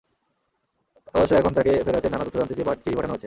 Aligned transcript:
অবশ্য 1.13 1.33
এখন 1.33 1.51
তাঁকে 1.53 1.73
ফেরাতে 1.85 2.07
নানা 2.09 2.23
তথ্য 2.25 2.37
জানতে 2.37 2.53
চেয়ে 2.53 2.67
চিঠি 2.75 2.95
পাঠানো 2.97 3.13
হচ্ছে। 3.13 3.19